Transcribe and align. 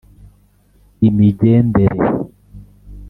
imigendere 1.07 1.99